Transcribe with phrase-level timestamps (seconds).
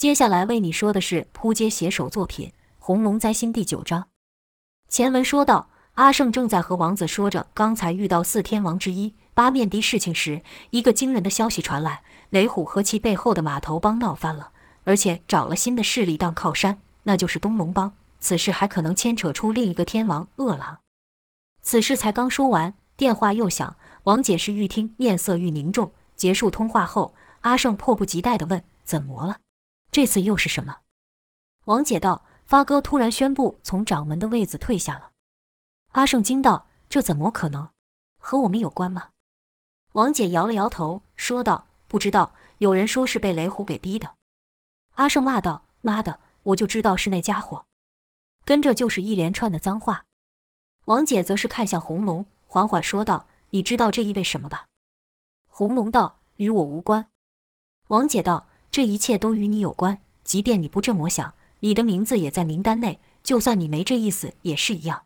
[0.00, 4.08] 接下来为你说的是扑街写手作品《红龙灾星》第九章。
[4.88, 10.40] 前文说到，阿胜正在和王子说着刚才遇到四天王之一八面的事情时，
[10.70, 14.52] 一个惊人的消息传来：雷虎和其背后的码头帮闹翻了，
[14.84, 17.92] 而且找了新的势力当靠山，那就是东龙帮。
[18.18, 20.78] 此事还可能牵扯出另一个天王恶狼。
[21.60, 23.76] 此事才刚说完，电话又响。
[24.04, 25.92] 王姐是愈听面色愈凝重。
[26.16, 27.12] 结束通话后，
[27.42, 29.36] 阿胜迫不及待地问：“怎么了？
[29.90, 30.80] 这次又是什么？”
[31.66, 35.12] 王姐道：“发哥突然宣布从掌门的位子退下了。”
[35.92, 37.70] 阿胜惊道：“这怎么可能？
[38.18, 39.10] 和我们有关吗？”
[39.92, 44.14] 王姐摇了摇头，说道：“不知道，有人说是被雷虎给逼的。”
[44.94, 47.66] 阿胜骂道：“妈的，我就知道是那家伙！”
[48.44, 50.06] 跟着就是一连串的脏话。
[50.86, 54.66] 王姐则是看向红龙，缓缓说道：“你知道这意味什么吧？”
[55.46, 57.10] 红龙道：“与我无关。”
[57.88, 63.00] 王姐道：“这一切都与你有关，即便你不这么想，你的名字也在名单内。
[63.22, 65.04] 就算你没这意思，也是一样。”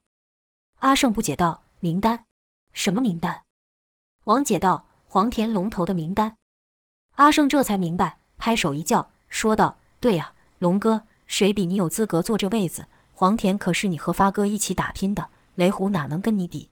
[0.80, 2.26] 阿胜不解道：“名单？
[2.72, 3.42] 什么名单？”
[4.24, 6.36] 王姐道：“黄田龙头的名单。”
[7.16, 12.86] 阿胜这才明白，拍手一叫，说道：“对呀，龙哥，谁比你有资格坐这位子？
[13.12, 16.70] 黄田可是你和发哥一起打拼的，雷虎哪能跟你比？”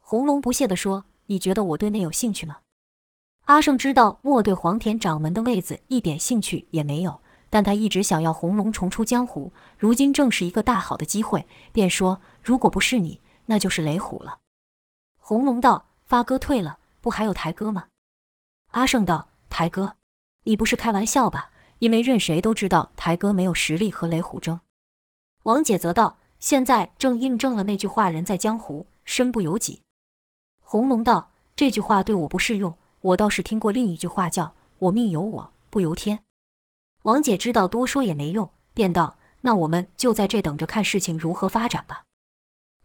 [0.00, 2.58] 红龙不屑地说：“你觉得我对那有兴趣吗？”
[3.44, 14.38] 阿胜知道莫对黄田掌门的位子一点兴趣也没有，但他一直想要红龙重出江湖，如今正是一个大好的机会，便说：“如果不是你，那就是雷虎了。”
[15.20, 17.88] 红龙道：“发哥退了，不还有台哥吗？”
[18.72, 19.96] 阿胜道：“台哥，
[20.44, 21.50] 你不是开玩笑吧？
[21.80, 24.58] 因为任谁都知道台哥没有实力和雷虎争。”
[25.44, 29.82] 王姐则道：“现在正印证了那句话：人在江湖，身不由己。”
[30.64, 32.74] 红龙道：“这句话对我不适用。”
[33.04, 36.20] 我倒是听过另一句话，叫“我命由我不由天”。
[37.04, 42.04] 王姐知道多说也没用，便道：“那我们就在这等着看事情如何发展吧。”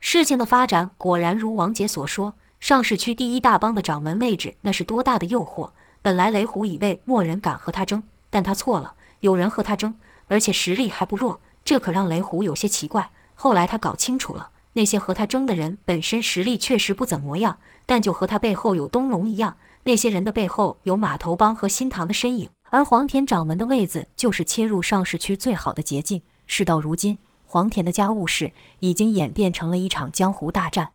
[0.02, 5.72] 事情的发展果然如王姐所说，上市区第一大帮的掌门位置，那是多大的诱惑！
[6.02, 9.96] 本来雷虎以为没人敢和他争，但他错了，有人和他争，
[10.28, 13.10] 而且实力还不弱，这可让雷虎有些奇怪。
[13.36, 19.56] 后来他搞清楚了，那些和他争的人本身实力确实不怎么样，但就和他背后有东龙一样。
[19.84, 26.22] 那些人的背后有码头帮和新唐的身影，而黄田掌门的位子就是切入上市区最好的捷径。
[26.46, 30.92] 事到如今，黄田的家务事已经演变成了一场江湖大战。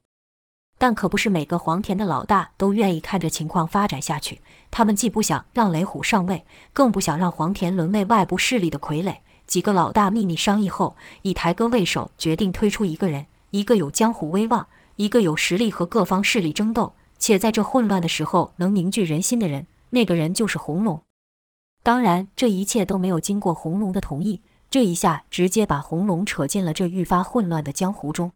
[0.77, 4.41] 但可不是每个黄田的老大都愿意看着情况发展下去。
[4.73, 9.19] 他们既不想让雷虎上位，更不想让黄田沦为外部势力的傀儡。
[9.47, 14.67] 几个老大秘密商议后，以台哥为首，决定推出一个人，一个有江湖威望，
[14.97, 16.93] 一个有实力和各方势力争斗。
[17.25, 21.05] 且在这混乱的时候能凝聚人心的人，那个人就是红龙。
[21.83, 24.43] 当然，这一切都没有经过红龙的同意。
[24.69, 28.33] 这一下直接把红龙扯进了这愈发混乱的江湖中。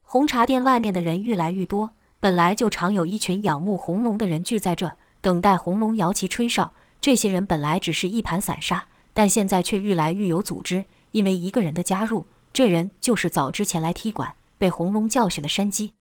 [0.00, 6.72] 红茶店外面的人愈来愈多，本来就常有一群仰慕红龙的人聚在这，等待红龙摇旗吹哨。
[7.00, 10.84] 这些人本来只是一盘散沙，但现在却愈来愈有组织。
[11.10, 15.94] 因为一个人的加入，这人就是早之前来踢馆、被红龙教训的山鸡。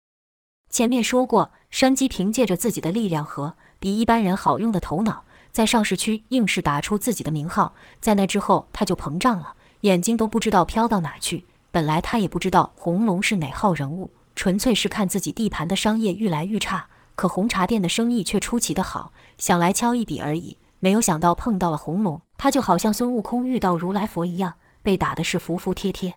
[0.72, 7.76] 前面说过，山鸡凭借着自己的力量和比一般人好用的头脑，在上市区硬是打出自己的名号。
[8.00, 11.46] 在那之后，他就膨胀了，眼睛都不知道飘到哪去。
[11.72, 20.58] 本来他也不知道红龙是哪号人物，纯粹是看自己地盘的商业愈来愈差，可红茶店的生意却出奇的好，想来敲一笔而已。
[20.80, 26.16] 没有想到碰到了红龙，他就好像孙悟空遇到如来佛一样，被打的是服服帖帖。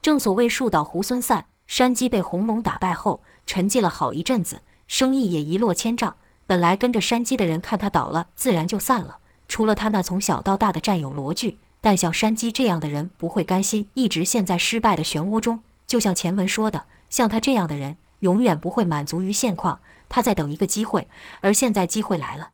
[0.00, 3.22] 正所谓树倒猢狲散，山鸡被红龙打败后。
[3.48, 6.16] 沉寂了好一阵子，生意也一落千丈。
[6.48, 9.18] 本来跟着山鸡的人看他倒了，自然就散了。
[9.46, 15.62] 除了他那从小到大的战友罗巨，但像山鸡这样的人不会甘心一直陷在失败的漩涡中。
[15.86, 19.78] 就像前文说的，像他这样的人永远不会满足于现况，
[20.08, 21.06] 他在等一个机会。
[21.40, 22.50] 而现在机会来了。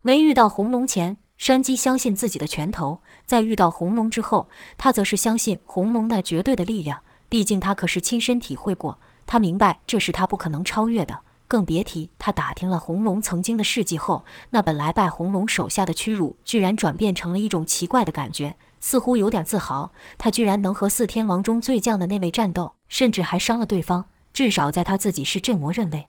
[0.00, 4.48] 没遇到红龙前，山鸡相信自己的拳头；在遇到红龙之后，
[4.78, 7.02] 他则是相信红龙那绝对的力量。
[7.28, 8.98] 毕竟他可是亲身体会过。
[9.26, 19.90] 他明白这是他不可能超越的，更别提他打听了红龙曾经的事迹后，那本来拜红龙手下的屈辱，居然转变成了一种奇怪的感觉，似乎有点自豪。
[20.16, 24.06] 他居然能和四天王中最将的那位战斗，甚至还伤了对方。
[24.32, 26.08] 至少在他自己是镇魔认为，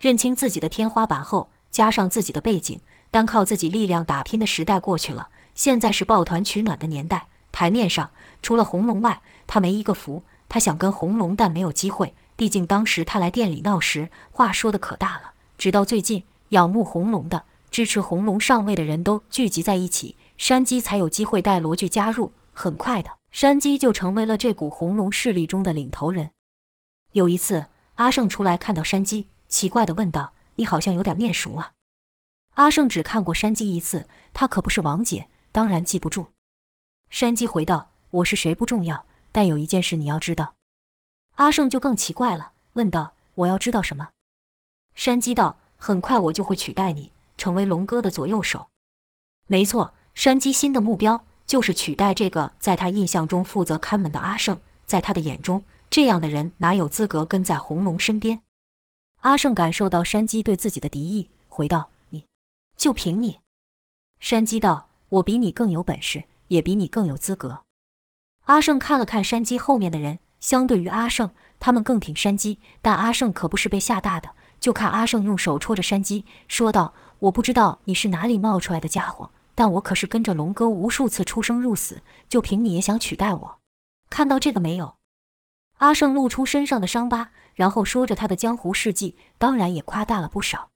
[0.00, 5.28] 认清自己的天花板后，加上自己的背景，单靠自己力量打拼的时代过去了。
[5.54, 8.10] 现在是抱团取暖的年代，台面上
[8.42, 10.22] 除了红龙外，他没一个服。
[10.48, 12.14] 他想跟红龙，但没有机会。
[12.36, 15.32] 毕竟当时他来店里闹时，话说的可大了。
[15.56, 22.32] 直到最近，仰慕红龙的、支持红龙上位的人都聚集在一起，山鸡才有机会带罗剧加入。
[22.52, 26.30] 很快的，山鸡就成为了这股红龙势力中的领头人。
[27.12, 31.72] 有一次，阿胜出来看到山鸡，奇怪地问道：“你好像有点面熟啊？”
[32.54, 36.26] 阿胜只看过山鸡一次，他可不是王姐，当然记不住。
[37.10, 40.54] 山鸡回道：“我是谁不重要，但有一件事你要知道。”
[41.34, 44.10] 阿胜就更奇怪了，问道：“我要知道什么？”
[44.94, 48.68] 山鸡道：“很快我就会取代你，成为龙哥的左右手。”
[49.48, 54.60] 没错，山鸡新的目标就是取代这个在他印象中负责看门的阿胜。
[54.86, 58.42] 在他的眼中，这样的人哪有资格跟在红龙身边？
[59.22, 62.26] 阿胜感受到山鸡对自己的敌意，回道：“你，
[62.76, 63.40] 就凭你？”
[64.20, 67.64] 山鸡道：“我比你更有本事，也比你更有资格。”
[68.44, 70.18] 阿胜看了看山鸡后面的人。
[70.40, 74.28] 相对于阿胜，他们更挺山鸡，但阿胜可不是被吓大的。
[74.60, 83.58] 就看阿胜用手戳着山鸡，说道：“我不知道你是哪里冒出来的家伙，但我可是跟着龙哥无数次出生入死，就凭你也想取代我？
[84.10, 84.96] 看到这个没有？”
[85.80, 90.68] 阿胜露出身上的伤疤，然后说着他的江湖事迹，当然也夸大了不少。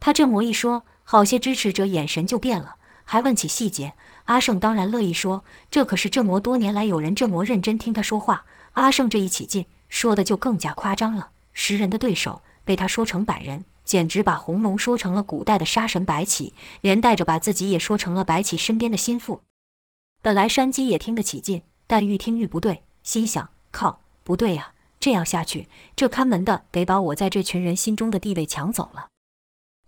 [0.00, 3.94] 他这么一说，好些支持者眼神就变了，还问起细节。
[4.24, 8.44] 阿胜当然乐意说，这可是这么多年来有人这么认真听他说话。
[8.72, 11.30] 阿胜这一起劲，说的就更加夸张了。
[11.52, 19.42] 十人的对手被他说成百人，简直把红龙说成了古代的杀神白起，连带着把自己也说成了白起身边的心腹。
[20.22, 24.72] 本来山鸡也听得起劲，但愈听愈不对，心想：靠，不对呀！
[25.00, 25.66] 这样下去，
[25.96, 29.08] 这看门的得把我在这群人心中的地位抢走了。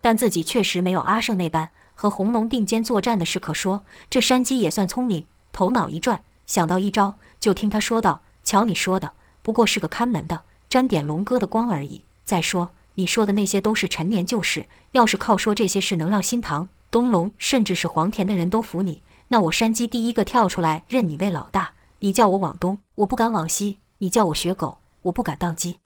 [0.00, 3.84] 但自己确实没有阿胜那般和红龙并肩作战的事可说。
[4.10, 8.22] 这山鸡也算聪明，头脑一转，想到一招，就听他说道。
[8.42, 9.12] 瞧你说的，
[9.42, 12.04] 不过是个看门的，沾点龙哥的光而已。
[12.24, 21.72] 再说你说的那些都是陈年旧事，要是靠说这些事能让新唐、东龙，甚至是黄田的人都服你，那我山鸡第一个跳出来认你为老大。
[22.00, 25.78] 你叫我往东，我不敢往西；你叫我学狗，我不敢当鸡。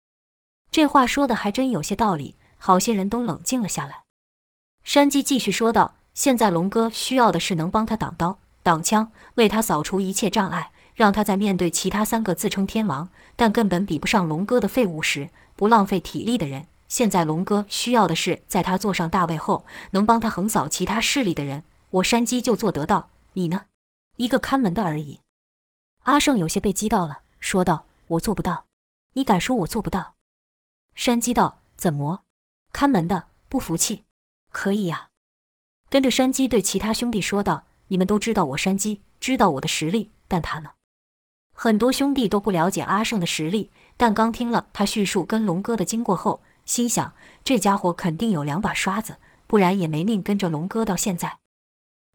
[0.71, 4.04] 这话说的还真有些道理，好些人都冷静了下来。
[4.83, 16.65] 山鸡继续说道：“现在龙哥需要的是能帮他挡刀、挡枪，为他扫除一切障碍。”让他在面对其他三个自称天王，但根本比不上龙哥的废物时，不浪费体力的人。
[16.87, 21.63] 现在龙哥需要的是，在他坐上大位后，能帮他横扫其他势力的人。
[21.91, 23.65] 我山鸡就做得到，你呢？
[24.15, 25.19] 一个看门的而已。
[26.05, 27.85] 阿胜有些被激到了，说道
[28.17, 28.65] ：“我做不到，
[29.13, 30.15] 你敢说我做不到？”
[30.97, 32.23] 山鸡道：“怎么？
[32.73, 34.05] 看门的不服气？
[34.51, 35.06] 可以呀。”
[35.89, 40.71] 跟着山鸡对其他兄弟说道：“你们都知道我山鸡，知道我的实力，但他呢？”
[41.53, 47.13] 很多兄弟都不了解阿胜的实力，但刚听了他叙述跟龙哥的经过后，心想
[47.43, 49.17] 这家伙肯定有两把刷子，
[49.47, 51.37] 不然也没命跟着龙哥到现在。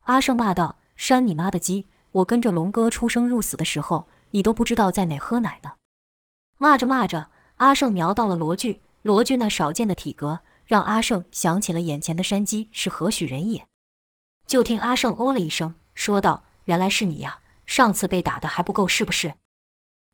[0.05, 1.87] 阿胜骂道：“山你妈的鸡！
[2.13, 5.73] 我跟着龙哥出生入死的时候，你都不知道在哪喝奶呢！”
[6.59, 10.41] 骂着骂着，阿胜瞄到了罗巨，罗巨那少见的体格，
[10.73, 13.67] 让阿胜想起了眼前的山鸡是何许人也。
[14.47, 19.35] 就听阿胜哦了一声，说道：“原来是你呀！”上次被打的还不够是不是？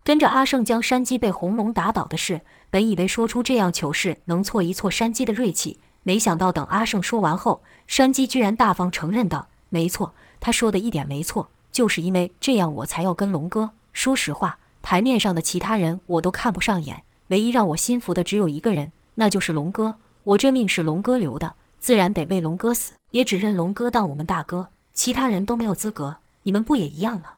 [0.02, 2.40] 跟着阿胜将山鸡被红龙打倒的事，
[2.70, 13.70] 本以为说出这样糗事能挫一挫山鸡的锐气，没想到等阿胜说完后，山鸡居然大方承认道：“没错，他说的一点没错，就是因为这样我才要跟龙哥。
[13.92, 19.94] 说实话，台面上的其他人我都看不上眼，唯一让我心服的只有一个人，那就是龙哥。
[20.28, 26.18] 我这命是龙哥留的，自然得为龙哥死，也只认龙哥当我们大哥，其他人都没有资格。
[26.42, 27.36] 你们不也一样吗？”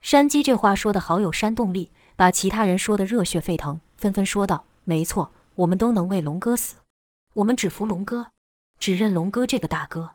[0.00, 6.76] 山鸡这话说的好有煽动力，把其他人说的热血沸腾，纷纷说道：“没错，我们都能为龙哥死，
[7.34, 8.28] 我们只服龙哥，
[8.78, 10.14] 只认龙哥这个大哥。”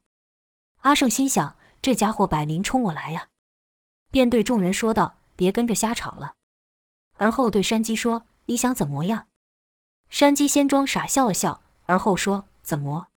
[0.82, 3.28] 阿胜心想：这家伙摆明冲我来呀，
[4.10, 6.34] 便对众人说道：“别跟着瞎吵了。”
[7.18, 9.28] 而后对山鸡说：“你想怎么样？”
[10.10, 13.08] 山鸡先装傻笑了笑，而后说：“怎么？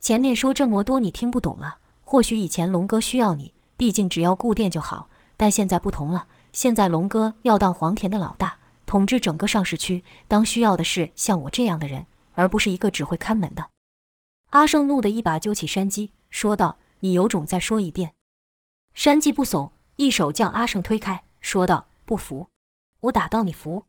[0.00, 1.78] 前面说这么多你听不懂了？
[2.04, 8.56] 或许以前龙哥需要你，毕竟只要固店就好。”但现在不同了，现在龙哥要当黄田的老大，
[8.86, 13.68] 统治整个上市区，当需要的是像我这样的人，而不是一个只会看门的。
[14.50, 18.14] 阿胜怒的一把揪起山鸡，说道：“你有种再说一遍！”
[18.94, 22.48] 山鸡不怂，一手将阿胜推开，说道：“不服，
[23.00, 23.84] 我打到你服。”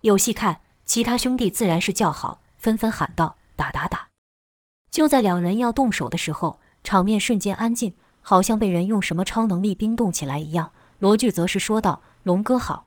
[0.00, 4.08] 有戏看，其他兄弟自然是叫好，纷纷喊道：“打打打！”
[4.90, 7.94] 就在两人要动手的时候，场面瞬间安静。
[8.24, 10.70] 好像被人用什么超能力冰冻起来一样。
[11.00, 12.86] 罗巨则是说道：“龙哥好。”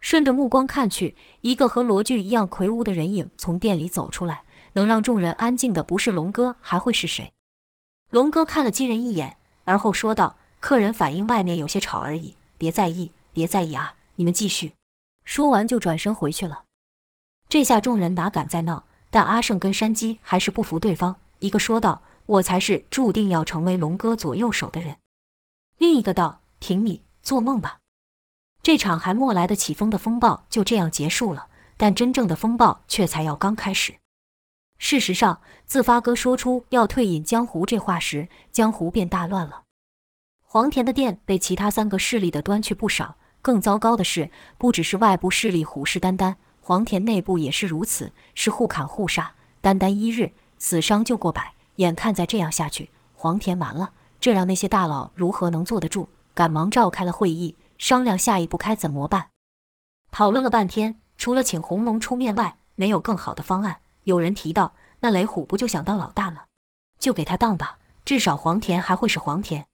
[0.00, 4.44] 顺着目光看去，一个和罗巨一样魁梧的人影从店里走出来。
[4.72, 7.32] 能让众人安静的不是龙哥，还会是谁？
[8.10, 13.94] 龙哥看了金人一眼，而后说道：“客人反映外面有些吵而已，别在意，别在意啊！
[14.14, 14.72] 你们继续。”
[15.24, 16.64] 说完就转身回去了。
[17.48, 18.84] 这下众人哪敢再闹？
[19.10, 21.16] 但阿胜跟山鸡还是不服对方。
[21.38, 24.96] 一个说道：“我才是注定要成为龙哥左右手的人。”
[25.78, 27.78] 另一个道：“挺你做梦吧！”
[28.62, 31.48] 这场还没来得起风的风暴就这样结束了。
[31.78, 33.96] 但真正的风暴却才要刚开始。
[34.78, 39.64] 事实上，自发哥说出要退隐江湖这话时，江湖便大乱了。
[40.42, 43.16] 黄田的店被其他三个势力的端去不少。
[43.42, 46.36] 更糟糕的是，不只是外部势力虎视眈眈，
[46.66, 49.34] 黄田内部也是如此，是互砍互杀。
[49.60, 51.52] 单单一日，死伤就过百。
[51.76, 53.92] 眼看再这样下去，黄田完了。
[54.18, 56.08] 这让那些大佬如何能坐得住？
[56.34, 59.28] 赶忙召开了会议，商量下一步该怎么办。
[60.10, 63.76] 讨论了半天，除了请红龙出面外，没有更好的方案。
[64.02, 66.46] 有人提到，那雷虎不就想当老大吗？
[66.98, 69.64] 就给他当吧，至少黄田还会是黄田。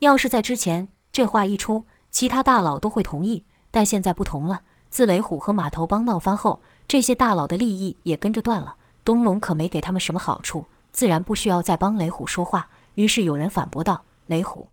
[0.00, 3.44] 要是在之前，这话一出，其他大佬都会同意。
[3.70, 8.76] 但现在不同了，自雷虎和码头帮闹翻后，这些大佬的利益也跟着断了。
[9.04, 12.68] 东龙可没给他们什么好处，自然不需要再帮雷虎说话。
[12.94, 14.68] 于是有人反驳道：“雷虎，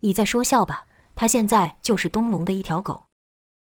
[0.00, 0.84] 你在说笑吧？
[1.14, 3.04] 他现在就是东龙的一条狗。”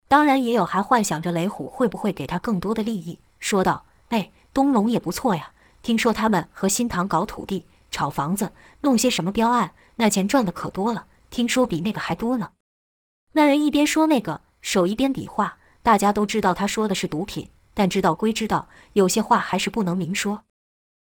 [0.07, 5.51] 当然，也有还幻想着雷虎会不会给他更多的利益，说道：“哎，东龙也不错呀，
[5.83, 12.51] 听说他们和新塘搞土地、炒房子，弄些什么标案，那钱赚的可多了，听说比那个还多呢。”
[13.33, 15.58] 那人一边说那个，手一边比划。
[15.89, 20.43] 大家都知道他说的是毒品，但知道归知道，有些话还是不能明说。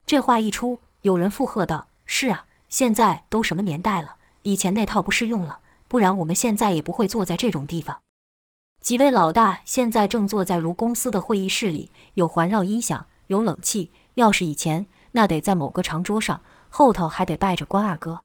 [0.06, 8.00] 这话一出，有人附和道：“是啊，现在都什么年代了，以前那套不适用了，不然我们现在也不会坐在这种地方。”
[8.80, 13.90] 几位老大现在正坐在如公司的会议室里，有环绕音响，有冷气。
[14.14, 18.22] 要是以前，那得在某个长桌上，后头还得拜着关二哥。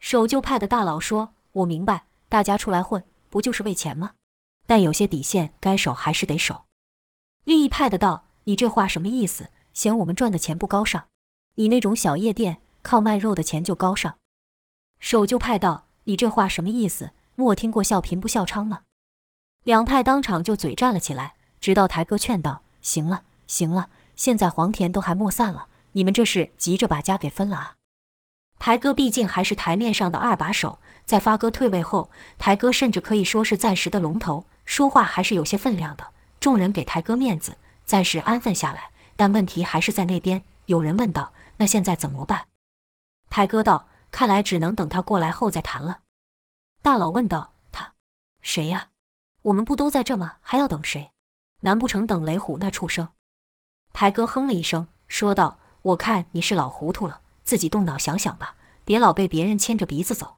[0.00, 4.10] 守旧派的大佬说：“我明白。”大家出来混，不就是为钱吗？
[4.70, 6.66] 但有些底线该守还是得守。
[7.42, 9.48] 另一派的道：“你这话什么意思？
[9.74, 11.08] 嫌我们赚的钱不高尚？
[11.56, 14.14] 你那种小夜店靠卖肉的钱就高尚？”
[15.00, 17.10] 守旧派道：“你这话什么意思？
[17.34, 18.82] 莫听过笑贫不笑娼吗？”
[19.66, 27.74] 两派当场就嘴战了起来，直到台哥劝道：“行了，行了，现在黄田都还没散了，你们这是急着把家给分了啊？”
[28.60, 30.78] 台哥毕竟还是台面上的二把手。
[31.04, 32.08] 在发哥退位后，
[32.38, 36.12] 台哥甚至可以说是暂时的龙头，说话还是有些分量的。
[36.38, 38.92] 众人给台哥面子，暂时安分下来。
[39.16, 40.44] 但问题还是在那边。
[40.66, 42.46] 有人问道：“那现在怎么办？”
[43.28, 46.02] 台哥道：“看来只能等他过来后再谈了。”
[46.82, 47.94] 大佬问道：“他
[48.42, 48.90] 谁呀？
[49.42, 50.36] 我们不都在这吗？
[50.40, 51.10] 还要等谁？
[51.62, 53.08] 难不成等雷虎那畜生？”
[53.92, 60.36] 台哥哼了一声，说道：“我看你是老糊涂了，自己动脑想想吧，别老被别人牵着鼻子走。”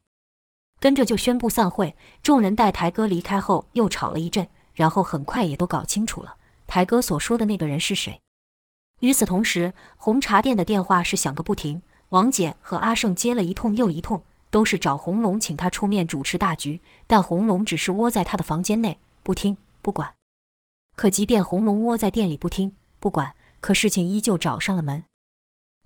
[0.83, 6.35] 跟着就宣布散会，众人带台哥离开后又吵了一阵，然后很快也都搞清楚了
[6.67, 8.21] 台哥所说的那个人是谁。
[8.99, 20.13] 与此同时，红茶店的电话是响个不停，王姐和阿胜接了一通又一通，都是找红龙请他出面主持大局，但红龙只是窝在他的房间内不听不管。
[20.97, 25.05] 可即便红龙窝在店里不听不管，可事情依旧找上了门。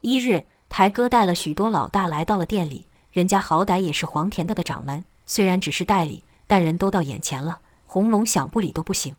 [0.00, 2.86] 一日，台哥带了许多老大来到了店里。
[3.16, 9.16] 人家好歹也是黄田的的掌门，虽然只是代理，但人都到眼前了，红龙想不理都不行。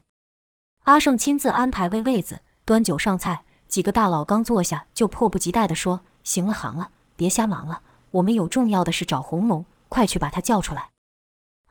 [0.84, 3.42] 阿胜亲自安排位位子，端酒上菜。
[3.68, 10.92] 几个大佬刚坐下，就迫不及待地说：“行了行了，别瞎忙了，我们有重要的事找红龙，快去把他叫出来。”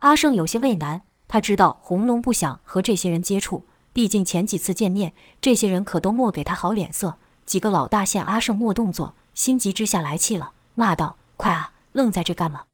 [0.02, 7.18] 阿胜有些为难，他知道红龙不想和这些人接触，毕竟前几次见面，这些人可都没给他好脸色。
[7.45, 12.66] 几个老大见阿胜没动作，心急之下来气了，骂道：“快啊！”愣在这干嘛？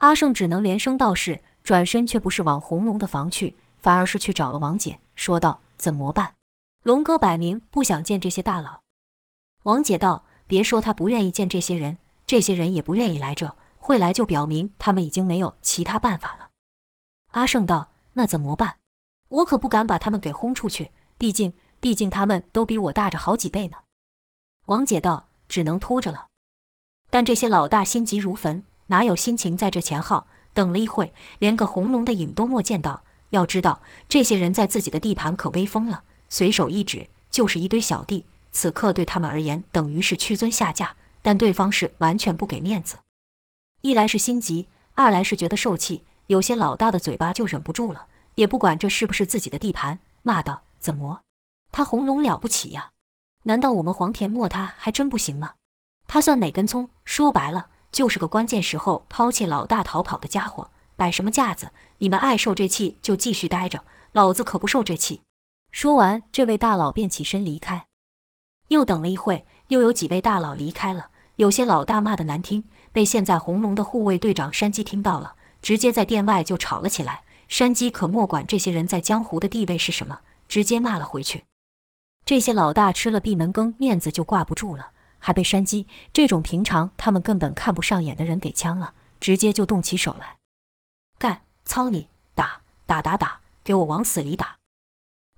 [0.00, 6.34] 阿胜只能连声道是，转身却不是往红龙的房去，反而是去找了王姐，说道：“怎么办？
[6.82, 8.82] 龙哥摆明不想见这些大佬。”
[9.64, 11.96] 王姐道：“别说他不愿意见这些人，
[12.26, 16.50] 这些人也不愿意来这，会来就表明他们已经没有其他办法了。”
[17.32, 18.76] 阿胜道：“那怎么办？
[19.28, 23.78] 我可不敢把他们给轰出去，毕竟，毕竟他们都比我大着好几倍呢。”
[24.66, 26.26] 王姐道：“只能拖着了。”
[27.14, 30.26] 但这些老大心急如焚，哪有心情在这前耗？
[30.52, 33.04] 等了一会，连个红龙的影都没见到。
[33.30, 38.24] 要知道，这些人在自己的地盘可威风了，随手一指就是一堆小弟。
[38.50, 40.96] 此刻对他们而言，等于是屈尊下嫁。
[41.22, 42.96] 但对方是完全不给面子，
[43.82, 46.02] 一来是心急，二来是觉得受气。
[46.26, 51.20] 有些老大的嘴巴就忍不住了，也不管这是不是自己的地盘，骂道：“怎么，
[51.70, 52.90] 他红龙了不起呀？
[53.44, 55.52] 难道我们黄田没他还真不行吗？”
[56.06, 56.88] 他算哪根葱？
[57.04, 61.70] 说白了，就是个关键时候抛弃老大逃跑的家伙，摆什么架子？
[61.98, 65.22] 你们爱受这气就继续待着，老子可不受这气。
[65.72, 67.86] 说完，这位大佬便起身离开。
[68.68, 71.08] 又等了一会，又有几位大佬离开了。
[71.36, 77.24] 有些老大骂的难听，被现在红龙的护卫队长山鸡听到了，直接在店外就吵了起来。
[77.48, 81.44] 山鸡可莫管这些人在江湖的地位是什么，直接骂了回去。
[82.24, 84.92] 这些老大吃了闭门羹，面子就挂不住了，
[85.24, 90.36] 还被山鸡这种平常他们根本看不上眼的人给呛了，直接就动起手来，
[91.18, 91.40] 干！
[91.64, 92.08] 操你！
[92.34, 93.40] 打打打打！
[93.64, 94.58] 给我往死里打！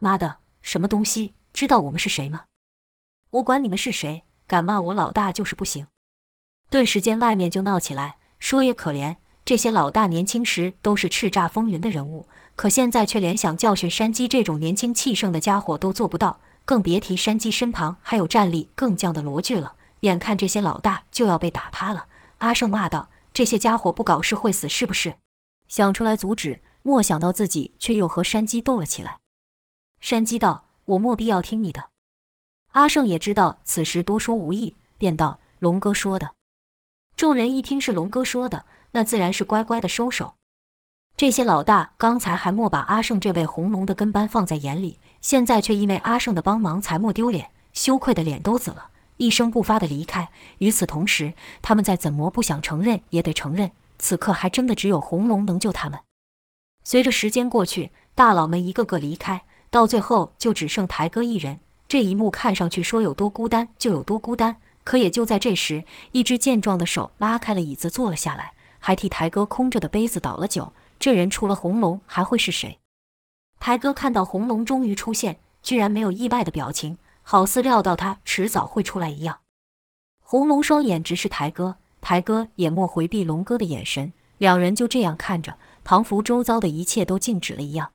[0.01, 1.35] 妈的，什么东西？
[1.53, 2.47] 知道我们是谁吗？
[3.31, 5.87] 我管你们是谁，敢骂我老大就是不行！
[6.69, 8.17] 顿时间，外面就闹起来。
[8.41, 12.27] 说也可怜，这些老大年轻时都是叱咤风云的人物，
[12.57, 19.76] 可现在却连想教训山鸡这种年轻气盛的家伙都做不到，更别提山鸡身旁还有战力更强的罗巨了。
[20.01, 22.07] 眼看这些老大就要被打趴了，
[22.39, 25.17] 阿胜骂道：“这些家伙不搞事会死是不是？”
[25.69, 29.19] 想出来阻止，莫想到自己却又和山鸡斗了起来。
[30.01, 31.91] 山鸡道：“我没必要听你的。”
[32.73, 36.33] 阿胜也知道此时多说无益，便道：“龙哥说的。”
[37.17, 40.35] 众人一听是龙哥说的，那自然是乖乖的收手。
[41.17, 50.29] 这些老大刚才还莫把阿胜这位红龙的跟班放在眼里，现在却因为阿胜的帮忙才莫丢脸，羞愧的脸都紫了，一声不发的离开。
[50.59, 56.01] 与此同时，他们再怎么不想承认，也得承认，此刻还真的只有红龙能救他们。
[56.85, 59.43] 随着时间过去，大佬们一个个离开。
[59.69, 61.59] 到最后就只剩台哥一人，
[61.89, 64.57] 这一幕看上去说有多孤单就有多孤单。
[64.85, 70.73] 可也就在这时，一只健壮的手拉开了椅子坐了下来，还替台哥空着的杯子倒了酒。
[70.99, 72.79] 这人除了红龙还会是谁？
[73.59, 76.97] 台哥看到红龙终于出现，居然没有意外的表情，
[77.29, 79.41] 好似料到他迟早会出来一样。
[80.23, 87.91] 红龙双眼直视台哥，台哥也莫回避龙哥的眼神，两人就这样看着，仿佛周遭的一切都静止了一样。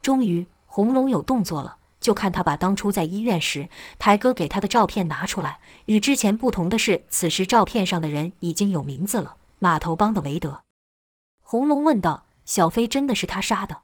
[0.00, 0.46] 终于。
[0.66, 5.60] 红龙有动作了，就看他把当初在医院时台哥给他的照片拿出来。
[5.84, 10.62] 与之前不同的是，此时照片上的人已经有名字了——码头帮的韦德。
[11.42, 13.82] 红龙问道：“小飞真的是他杀的？”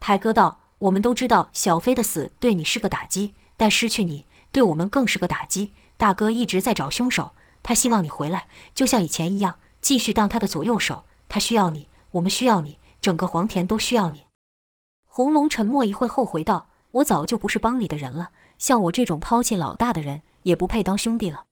[0.00, 5.74] 台哥道：“我们都知道小飞的死对你是个打击，但失去你对我们更是个打击。
[5.98, 11.04] 大哥一直在找凶手，他希望你回来，就像以前一样，继续当他的左右手。
[11.28, 14.24] 他需要你，我们需要你，整个黄田都需要你。”
[15.04, 21.44] 红龙沉默一会后回道：“我早就不是帮里的人了，像我这种抛弃老大的人，也不配当兄弟了。”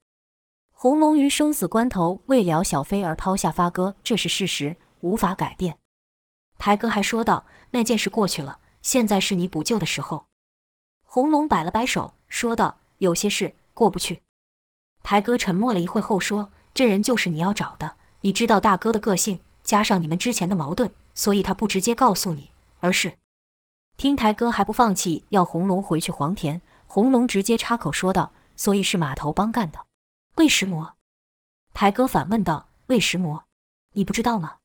[0.70, 5.78] 红龙于生死关头为了小飞而抛下发哥，这是事实，无法改变。
[6.56, 10.26] 台哥还说道：“那件事过去了，现在是你补救的时候。”
[11.16, 14.20] 红龙摆了摆手，说道：“有些事过不去。”
[15.02, 17.96] 台哥沉默了一会后说：“这人就是你要找的。
[18.20, 22.50] 你知道大哥的个性，加上你们之前的矛盾，所以他不直接告诉你，
[22.80, 23.16] 而是……”
[23.96, 26.60] 听台哥还不放弃，要红龙回去黄田。
[26.86, 29.86] 红龙直接插口说道：“所以是码头帮干的。”
[30.36, 30.96] 魏石魔，
[31.72, 33.42] 台哥反问道：“魏石魔，
[33.94, 34.56] 你不知道吗？”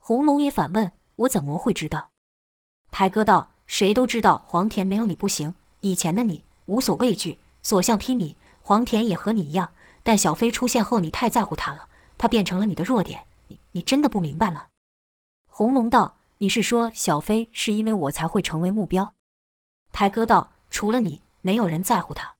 [0.00, 2.12] 红龙也反问：“我怎么会知道？”
[2.90, 5.54] 台哥道：“谁都知道黄田没有你不行。
[5.90, 9.72] 以前的你无所畏惧，所向披靡，黄田也和你一样。
[10.02, 13.24] 但小飞出现后，你太在乎他了，他变成了你的弱点。
[13.48, 14.66] 你你真的不明白吗？”
[15.50, 16.16] 红龙道。
[16.38, 19.14] 你是说小飞是因为我才会成为目标？
[19.90, 22.34] 台哥道：“除了你，没有人在乎他。”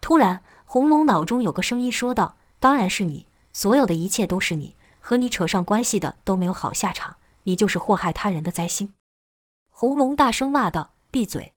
[0.00, 8.94] 突然，红龙脑中有个声音说道：“当然是你，所有的一切都是你，和你扯上关系的都没有好下场，你就是祸害他人的灾星。”
[9.68, 11.52] 红龙大声骂道：“闭嘴！”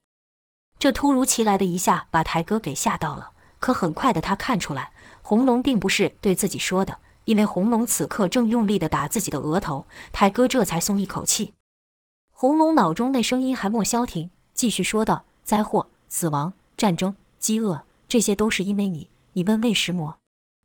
[0.83, 4.91] 这突如其来的一下把台哥给吓到了，可很快的他看出来，
[5.21, 6.97] 红龙并不是对自己说的。
[7.23, 11.53] 因为红龙此刻正用力地打自己的额头，台哥这才松一口气。
[12.33, 19.07] 红龙脑中那声音还没消停，继续说道：“灾祸、死亡、战争、饥饿，这些都是因为你。
[19.31, 20.17] 你问魏石魔，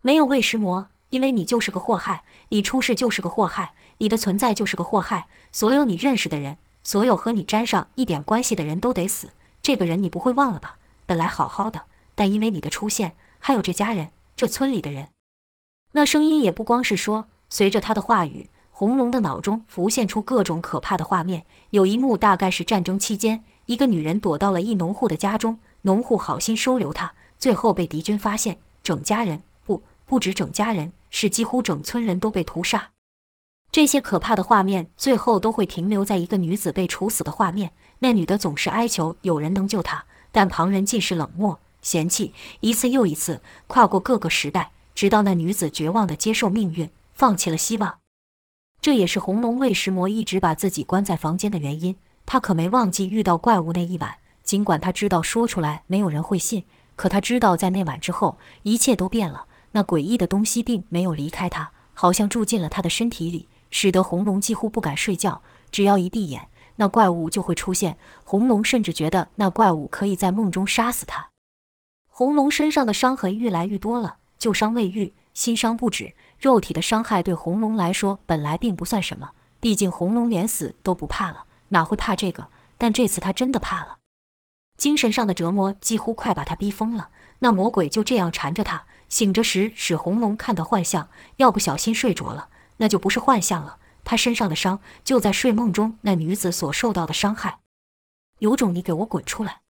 [0.02, 2.24] 没有魏石魔，因为你就是个祸害。
[2.48, 5.28] 你出世就是个祸害，你的存在就是个祸害。
[5.52, 9.30] 所有你认识的人，所有和你沾上一点关系的人都得死。
[9.68, 10.78] 这个人你不会忘了吧？
[11.04, 11.82] 本来好好的，
[12.14, 15.08] 但因为你的出现，还有这家人，这村里的人。”
[15.92, 21.44] 那声音也不光是说，随着他的话语，红龙的脑中浮现出各种可怕的画面。
[21.68, 32.92] 有一幕大概是战争期间，一个女人躲到了一农户的家中，农户好心收留她，最后被敌军发现，整家人不不止整家人，是几乎整村人都被屠杀。
[33.78, 37.70] 这些可怕的画面最后都会停留在一个女子被处死的画面。
[38.00, 44.72] 那女的总是哀求有人能救她，但旁人尽是冷漠嫌弃，一次又一次跨过各个时代。
[44.96, 47.98] 直到那女子绝望地接受命运，放弃了希望。
[48.80, 51.94] 这也是红龙为石魔一直把自己关在房间的原因。
[52.26, 56.64] 他可没忘记遇到怪物那一晚，尽管他知道说出来没有人会信，
[56.96, 59.44] 可他知道在那晚之后，一切都变了。
[59.70, 65.42] 那诡异的东西并没有离开他，好像住进了他的身体里，使得红龙几乎不敢睡觉。
[65.70, 67.98] 只要一闭眼，那怪物就会出现。
[68.24, 71.28] 红龙甚至觉得那怪物可以在梦中杀死他。
[72.06, 76.14] 红龙身上的伤痕愈来愈多了，旧伤未愈，新伤不止。
[76.38, 81.44] 肉体的伤害对红龙来说本来并不算什么，毕竟红龙连死都不怕了。
[81.68, 82.48] 哪会怕这个？
[82.78, 83.98] 但这次他真的怕了。
[84.76, 87.10] 精神上的折磨几乎快把他逼疯了。
[87.40, 92.48] 那魔鬼就这样缠着他，醒着时使红龙看到幻象，要不小心睡着了，
[92.78, 93.78] 那就不是幻象了。
[94.04, 97.58] 他身上的伤就在睡梦中那女子所受到的伤害。
[98.38, 99.60] 有种你给我滚出来！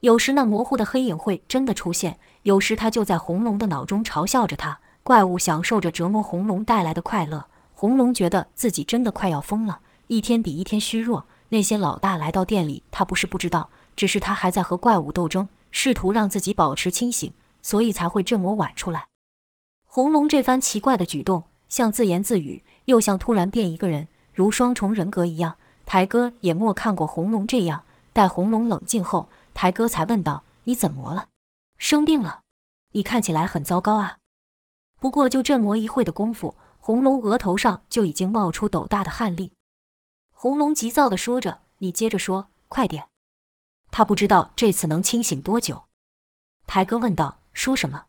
[0.00, 4.80] 有时那模糊的黑影会真的出现，有时他就在红龙的脑中嘲笑着他。
[5.02, 7.46] 怪物享受着折磨红龙带来的快乐。
[7.74, 9.80] 红龙觉得自己真的快要疯了。
[10.06, 11.26] 一天比一天虚弱。
[11.50, 19.06] 那些老大来到店里，他不是不知道，只是他还在和怪物斗争，试图让自己保持清醒，所以才会这么晚出来。
[19.86, 25.56] 红龙这番奇怪的举动，像自言自语，又像突然变一个人，如双重人格一样。
[25.84, 27.84] 台哥也没看过红龙这样。
[28.12, 31.28] 待红龙冷静后，台哥才问道：“你怎么了？
[31.78, 32.40] 生病了？
[32.92, 34.18] 你看起来很糟糕啊。”
[35.00, 39.52] 不过就这么一会的功夫，红龙额头上就已经冒出斗大的汗粒。
[40.32, 43.08] 红龙急躁地说着：“你接着说，快点。”
[43.90, 45.84] 他不知道这次能清醒多久。
[46.66, 48.06] 台哥问道：“说什么？”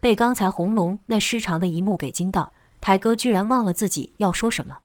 [0.00, 4.78] 被刚才红龙那失常的一幕给惊到，台哥居然忘了自己要说什么。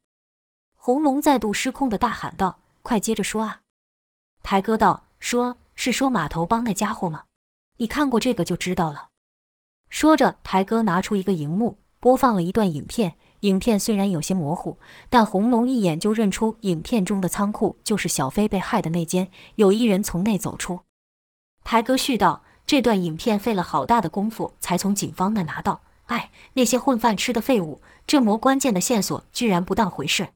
[0.76, 3.62] 红龙再度失控地大喊道：“快接着说啊！”
[4.44, 7.24] 台哥道：“说是说码头帮那家伙吗？
[7.78, 9.10] 你看过这个就知道了。”
[9.90, 13.16] 说着，台哥拿出一个荧幕，播放了一段影片。
[13.42, 14.80] 影片虽然有些模糊，
[15.10, 20.80] 但红龙一眼就认出影片中的仓库就是小飞被害的那间，有一人从内走出。
[21.64, 30.30] 台哥絮道：“这段影片费了好大的功夫才从警方那拿到，哎，那些混饭吃的废物，这么关键的线索居然不当回事。”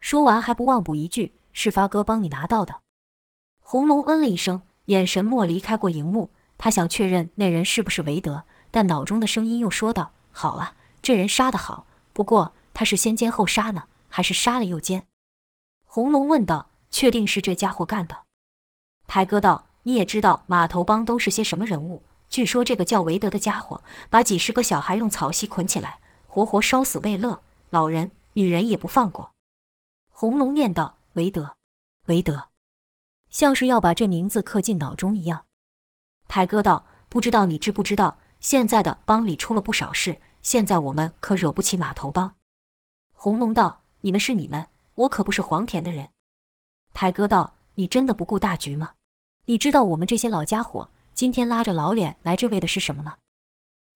[0.00, 2.80] 说完还不忘补一句：“是发哥帮你拿到的。”
[3.60, 15.06] 红龙嗯了一声，眼神没离开过荧幕，他想确认那人是不是韦德，但脑中的声音又说道：“好啊，这人杀得好。”不过他是先奸后杀呢，还是杀了又奸？
[15.84, 16.68] 红龙问道。
[16.94, 18.24] 确定是这家伙干的？
[19.06, 22.02] 台哥道：“你也知道码头帮都是些什么人物？
[22.32, 29.32] 据说这个叫韦德的家伙，把几十个小孩用草席捆起来，活活烧死为乐，老人、女人也不放过。”
[30.08, 31.56] 红龙念道：“韦德，
[32.06, 32.48] 韦德，
[33.28, 35.44] 像是要把这名字刻进脑中一样。”
[36.26, 42.34] 台哥道：“不知道你知不知道，现在的帮里出了不少事。”现在我们可惹不起码头帮。
[43.12, 46.08] 红龙道：“你们是你们，我可不是黄田的人。”
[46.94, 48.94] 台哥道：“你真的不顾大局吗？
[49.44, 50.90] 你知道我们这些老家伙
[51.22, 53.14] 今天拉着老脸来这为的是什么呢？”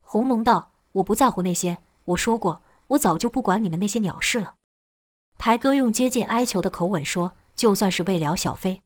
[0.01, 4.55] 红龙道：“我不在乎那些，我说过，我早就不管你们那些鸟事了。”
[5.37, 8.81] 台哥用接近哀求的口吻说：“就算是为了小飞。”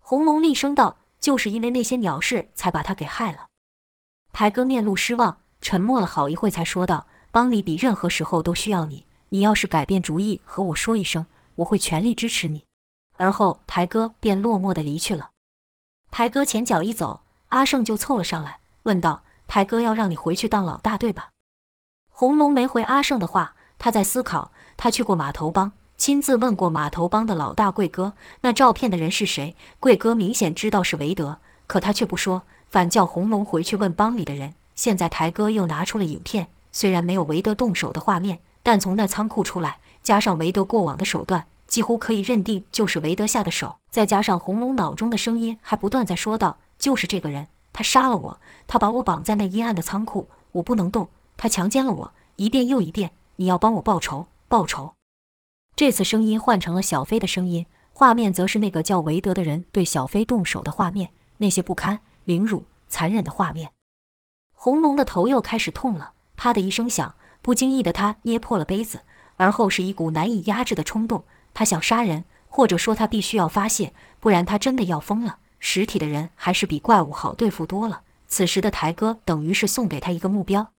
[0.00, 3.48] 红龙厉声道：“就是因为那些鸟事，才把他给害了。”
[4.32, 5.42] 台哥面露失望。
[5.60, 9.04] 沉默了好一会，才说道：“帮里比任何时候都需要你。
[9.28, 11.26] 你要是改变主意，和我说一声，
[11.56, 12.64] 我会全力支持你。”
[13.18, 15.32] 而后，台哥便落寞的离去了。
[16.10, 21.30] 台哥前脚一走，阿胜就凑了上来，问道：“台哥要让你回去当老大，对吧？”
[22.10, 24.50] 红龙没回阿胜的话，他在思考。
[24.76, 29.56] 他去过码头帮，亲自问过码头帮的老大贵哥，那照片的人是谁？
[29.80, 34.54] 贵哥明显知道是韦德，可他却不说，反叫红龙回去问帮里的人。
[34.76, 43.78] 现在台哥又拿出了影片，虽然没有韦德动手的画面，但从那仓库出来，加上韦德过往的手段，几乎可以认定就是韦德下的手。
[43.90, 51.08] 再加上红龙脑中的声音还不断在说道：“就是这个人，他杀了我，他把我绑在那阴暗的仓库，我不能动。
[51.36, 53.12] 他强奸了我，一遍又一遍。
[53.36, 54.94] 你要帮我报仇，报仇。”
[55.76, 63.70] 这次声音换成了小飞的声音，画面则是那个叫韦德的人对小飞动手的画面，那些不堪、凌辱、残忍的画面。
[64.52, 69.02] 红龙的头又开始痛了，啪的一声响，不经意的他捏破了杯子，
[69.36, 71.22] 而后是一股难以压制的冲动，
[71.54, 75.38] 他想杀人，或者说他必须要发泄，不然他真的要疯了。
[75.58, 78.02] 实体的人还是比怪物好对付多了。
[78.26, 80.72] 此时的台哥等于是送给他一个目标。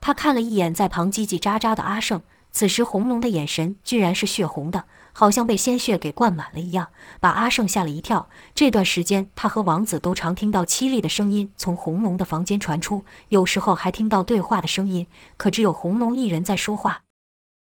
[0.00, 8.28] 他看了一眼在旁叽叽喳喳的阿胜，此时红龙的眼神居然是血红的，好像被鲜血给灌满了一样，把阿胜吓了一跳。
[8.54, 17.02] 这段时间，他和王子都常听到凄厉的声音从红龙的房间传出，有时候还听到对话的声音，可只有红龙一人在说话。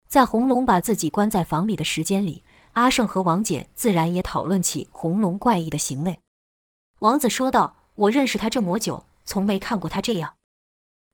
[0.08, 2.44] 在红龙把自己关在房里的时间里，
[2.74, 6.20] 阿胜和王姐自然也讨论起红龙怪异的行为。
[7.00, 10.36] 王子说道：“我认识他这么久，从没看过他这样。”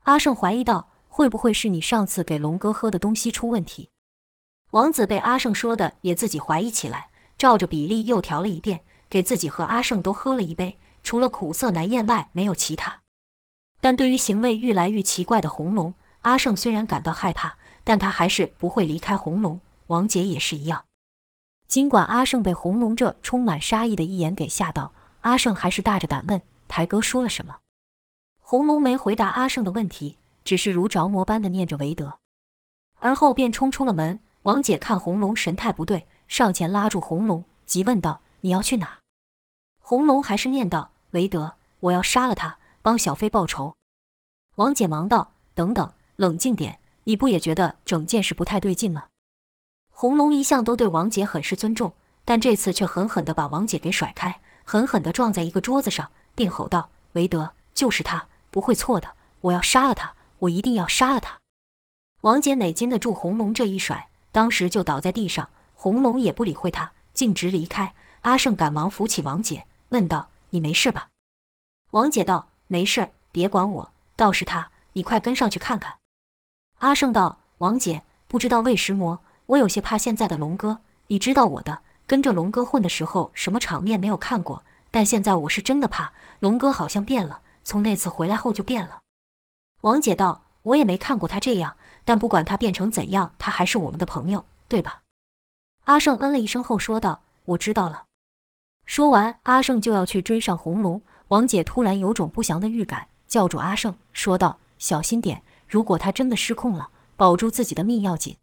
[0.04, 3.90] 阿胜怀疑道：“会不会是你上次给龙哥喝的东西出问题？”
[4.72, 13.02] 王子被阿胜说的也自己怀疑起来，照着比例又调了一遍，给自己和阿胜都喝了一杯，除了苦涩难咽外，没有其他。
[13.82, 17.58] 但对于行为愈来愈奇怪的红龙，阿胜虽然感到害怕。
[17.82, 20.86] 但他还是不会离开红龙，王姐也是一样。
[21.70, 27.58] 尽管阿胜被红龙这充满杀意的一眼给吓到，阿胜还是大着胆问：“台哥说了什么？”
[28.42, 32.18] 红龙没回答阿胜的问题，只是如着魔般的念着韦德，
[32.98, 34.20] 而后便冲出了门。
[34.44, 38.98] 王姐看红龙神态不对，上前拉住红龙，急问道：“你要去哪？”
[39.80, 43.76] 红龙还是念道：“韦德，我要杀了他，帮小飞报仇。”
[44.58, 49.09] 王姐忙道：“等等，冷静点。”你不也觉得整件事不太对劲吗？
[50.02, 51.92] 红龙一向都对王姐很是尊重，
[52.24, 59.10] 但这次却狠狠地把王姐给甩开，狠狠地撞在一个桌子上，并吼道：“韦德，就是他，不会错的！
[59.42, 61.38] 我要杀了他，我一定要杀了他！”
[62.24, 65.50] 王姐哪经得住红龙这一甩，当时就倒在地上。
[65.76, 67.94] 红龙也不理会他，径直离开。
[68.22, 71.10] 阿胜赶忙扶起王姐，问道：“你没事吧？”
[71.92, 73.92] 王姐道：“没事，别管我。
[74.16, 75.98] 倒是他，你快跟上去看看。”
[76.80, 80.82] 阿胜道：“王姐，不知道为什么，我有些怕现在的龙哥。
[81.08, 84.64] 你知道我的，跟着龙哥混的时候，什么场面没有看过？
[84.92, 89.00] 但现在我是真的怕，龙哥好像变了，从那次回来后就变了。”
[89.82, 95.02] 王姐道：“我也没看过他这样，但不管他变成怎样，他还是我们的朋友，对吧？”
[95.86, 98.04] 阿胜嗯了一声后说道：“我知道了。”
[98.86, 101.02] 说完，阿胜就要去追上红龙。
[101.30, 108.38] 王姐突然有种不祥的预感，叫住阿胜，说道：“小心点。”如果他真的失控了，保住自己的命要紧。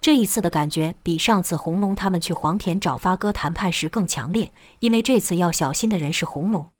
[0.00, 6.70] 这一次的感觉比上次红龙他们去黄田找发哥谈判时更强烈，因为这次要小心的人是红龙。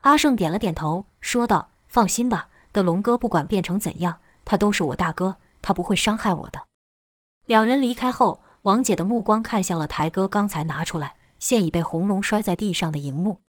[0.00, 6.62] 阿胜点了点头，说道：“放心吧，的龙哥不管变成怎样，他都是我大哥，他不会伤害我的。”
[7.44, 13.40] 两人离开后，王姐的目光看向了台哥刚才拿出来，现已被红龙摔在地上的荧幕。